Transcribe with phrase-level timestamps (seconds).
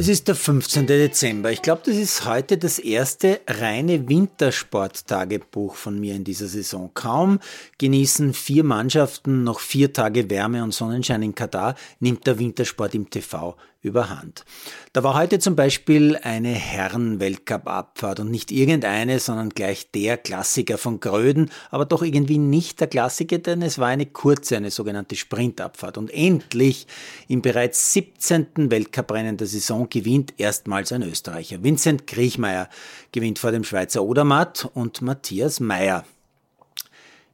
[0.00, 0.86] Es ist der 15.
[0.86, 1.52] Dezember.
[1.52, 6.90] Ich glaube, das ist heute das erste reine Wintersporttagebuch von mir in dieser Saison.
[6.94, 7.38] Kaum
[7.76, 13.10] genießen vier Mannschaften noch vier Tage Wärme und Sonnenschein in Katar, nimmt der Wintersport im
[13.10, 14.44] TV überhand.
[14.92, 21.00] Da war heute zum Beispiel eine Herren-Weltcup-Abfahrt und nicht irgendeine, sondern gleich der Klassiker von
[21.00, 25.96] Gröden, aber doch irgendwie nicht der Klassiker, denn es war eine kurze, eine sogenannte Sprintabfahrt.
[25.96, 26.86] Und endlich
[27.28, 28.70] im bereits 17.
[28.70, 31.62] Weltcuprennen der Saison gewinnt erstmals ein Österreicher.
[31.62, 32.68] Vincent Kriechmeier
[33.12, 36.04] gewinnt vor dem Schweizer Odermatt und Matthias Meyer.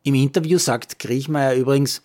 [0.04, 2.02] Im Interview sagt Kriechmeier übrigens,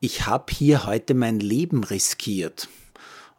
[0.00, 2.68] ich habe hier heute mein Leben riskiert.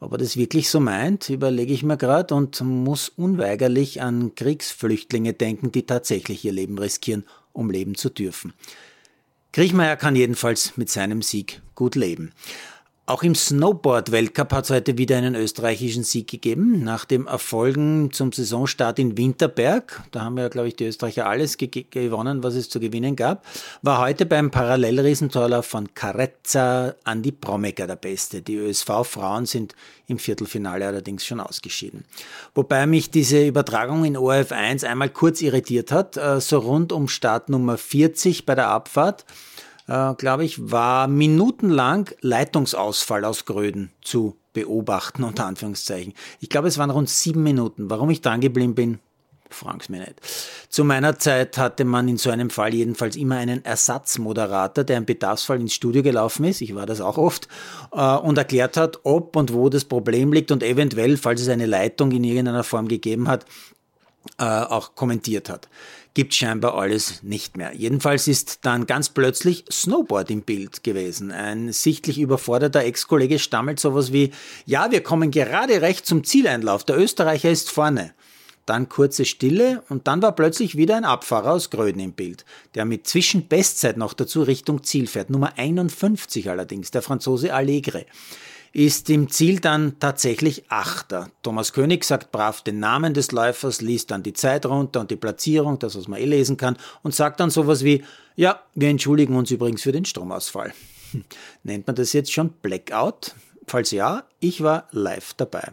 [0.05, 5.33] Ob er das wirklich so meint, überlege ich mir gerade und muss unweigerlich an Kriegsflüchtlinge
[5.33, 7.23] denken, die tatsächlich ihr Leben riskieren,
[7.53, 8.53] um leben zu dürfen.
[9.51, 12.33] Kriechmeier kann jedenfalls mit seinem Sieg gut leben.
[13.07, 16.83] Auch im Snowboard-Weltcup hat es heute wieder einen österreichischen Sieg gegeben.
[16.83, 21.57] Nach dem Erfolgen zum Saisonstart in Winterberg, da haben ja, glaube ich, die Österreicher alles
[21.57, 23.45] ge gewonnen, was es zu gewinnen gab,
[23.83, 28.41] war heute beim Parallelriesentorlauf von Carezza Andi Promecker der Beste.
[28.41, 29.75] Die ÖSV-Frauen sind
[30.07, 32.05] im Viertelfinale allerdings schon ausgeschieden.
[32.55, 37.07] Wobei mich diese Übertragung in ORF 1 einmal kurz irritiert hat, äh, so rund um
[37.07, 39.25] Start Nummer 40 bei der Abfahrt
[39.87, 46.13] äh, glaube ich, war minutenlang Leitungsausfall aus Gröden zu beobachten, unter Anführungszeichen.
[46.39, 47.89] Ich glaube, es waren rund sieben Minuten.
[47.89, 48.99] Warum ich dran geblieben bin,
[49.49, 50.21] frag's mir nicht.
[50.69, 55.05] Zu meiner Zeit hatte man in so einem Fall jedenfalls immer einen Ersatzmoderator, der im
[55.05, 57.47] Bedarfsfall ins Studio gelaufen ist, ich war das auch oft,
[57.91, 61.65] äh, und erklärt hat, ob und wo das Problem liegt und eventuell, falls es eine
[61.65, 63.45] Leitung in irgendeiner Form gegeben hat,
[64.37, 65.69] äh, auch kommentiert hat
[66.15, 67.73] gibt scheinbar alles nicht mehr.
[67.75, 71.29] Jedenfalls ist dann ganz plötzlich Snowboard im Bild gewesen.
[71.29, 74.31] Ein sichtlich überforderter Ex-Kollege stammelt sowas wie,
[74.65, 78.13] ja, wir kommen gerade recht zum Zieleinlauf, der Österreicher ist vorne.
[78.65, 82.85] Dann kurze Stille und dann war plötzlich wieder ein Abfahrer aus Gröden im Bild, der
[82.85, 85.29] mit Zwischenbestzeit noch dazu Richtung Ziel fährt.
[85.29, 88.05] Nummer 51 allerdings, der Franzose Allegre
[88.75, 91.31] ist im Ziel dann tatsächlich Achter.
[91.43, 95.15] Thomas König sagt brav den Namen des Läufers, liest dann die Zeit runter und die
[95.15, 98.03] Platzierung, das was man eh lesen kann, und sagt dann sowas wie,
[98.35, 100.73] ja, wir entschuldigen uns übrigens für den Stromausfall.
[101.63, 103.33] Nennt man das jetzt schon Blackout?
[103.65, 105.71] Falls ja, ich war live dabei.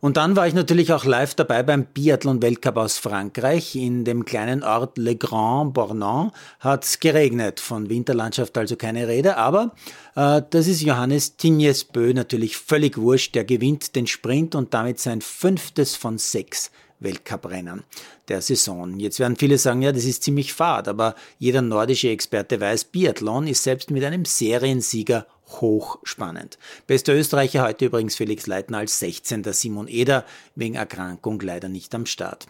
[0.00, 3.74] Und dann war ich natürlich auch live dabei beim Biathlon-Weltcup aus Frankreich.
[3.74, 7.58] In dem kleinen Ort Le Grand Bornand hat es geregnet.
[7.58, 9.36] Von Winterlandschaft also keine Rede.
[9.36, 9.74] Aber
[10.14, 13.34] äh, das ist Johannes Tignes-Bö natürlich völlig wurscht.
[13.34, 16.70] Der gewinnt den Sprint und damit sein fünftes von sechs
[17.00, 17.82] Weltcuprennen
[18.28, 18.98] der Saison.
[19.00, 23.46] Jetzt werden viele sagen, ja, das ist ziemlich fad, aber jeder nordische Experte weiß, Biathlon
[23.46, 26.58] ist selbst mit einem Seriensieger hochspannend.
[26.86, 29.44] Bester Österreicher heute übrigens Felix Leitner als 16.
[29.52, 32.46] Simon Eder wegen Erkrankung leider nicht am Start.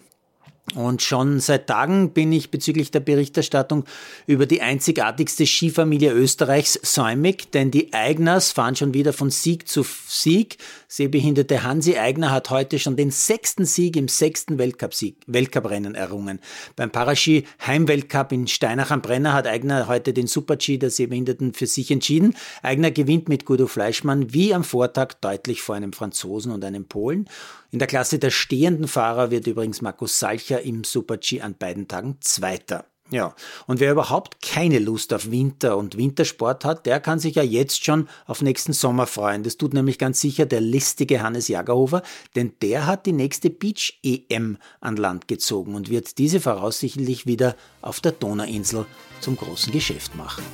[0.75, 3.85] Und schon seit Tagen bin ich bezüglich der Berichterstattung
[4.27, 9.85] über die einzigartigste Skifamilie Österreichs säumig, denn die Eigners fahren schon wieder von Sieg zu
[10.07, 10.59] Sieg.
[10.87, 16.41] Sehbehinderte Hansi Eigner hat heute schon den sechsten Sieg im sechsten Weltcuprennen errungen.
[16.77, 21.67] Beim Paraski Heimweltcup in Steinach am Brenner hat Eigner heute den Super-G der Sehbehinderten für
[21.67, 22.35] sich entschieden.
[22.63, 27.29] Eigner gewinnt mit Guido Fleischmann wie am Vortag deutlich vor einem Franzosen und einem Polen.
[27.71, 32.19] In der Klasse der stehenden Fahrer wird übrigens Markus Salcher im Super-G an beiden Tagen
[32.21, 32.85] Zweiter.
[33.11, 33.35] Ja,
[33.67, 37.83] und wer überhaupt keine Lust auf Winter und Wintersport hat, der kann sich ja jetzt
[37.83, 39.43] schon auf nächsten Sommer freuen.
[39.43, 42.03] Das tut nämlich ganz sicher der listige Hannes Jagerhofer,
[42.37, 48.01] denn der hat die nächste Beach-EM an Land gezogen und wird diese voraussichtlich wieder auf
[48.01, 48.85] der Donauinsel
[49.21, 50.45] zum großen Geschäft machen.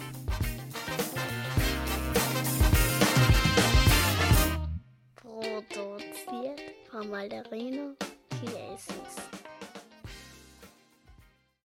[7.14, 7.96] Malderino
[8.40, 9.33] Chiesi.